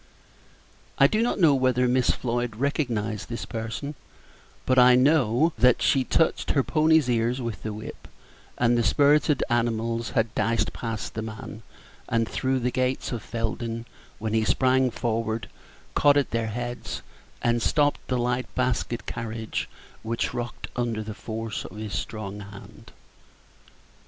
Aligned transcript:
I 0.97 1.05
do 1.05 1.21
not 1.21 1.39
know 1.39 1.53
whether 1.53 1.87
Miss 1.87 2.09
Floyd 2.09 2.55
recognized 2.55 3.29
this 3.29 3.45
person; 3.45 3.93
but 4.65 4.79
I 4.79 4.95
know 4.95 5.53
that 5.59 5.79
she 5.83 6.03
touched 6.03 6.49
her 6.49 6.63
ponies' 6.63 7.07
ears 7.07 7.39
with 7.39 7.61
the 7.61 7.71
whip, 7.71 8.07
and 8.57 8.75
the 8.75 8.81
spirited 8.81 9.43
animals 9.47 10.09
had 10.17 10.33
dashed 10.33 10.73
past 10.73 11.13
the 11.13 11.21
man, 11.21 11.61
and 12.09 12.27
through 12.27 12.61
the 12.61 12.71
gates 12.71 13.11
of 13.11 13.21
Felden, 13.21 13.85
when 14.17 14.33
he 14.33 14.43
sprang 14.43 14.89
forward, 14.89 15.47
caught 15.93 16.17
at 16.17 16.31
their 16.31 16.47
heads, 16.47 17.03
and 17.43 17.61
stopped 17.61 18.01
the 18.07 18.17
light 18.17 18.47
basket 18.55 19.05
carriage, 19.05 19.69
which 20.01 20.33
rocked 20.33 20.67
under 20.75 21.03
the 21.03 21.13
force 21.13 21.63
of 21.63 21.77
his 21.77 21.93
strong 21.93 22.39
hand. 22.39 22.91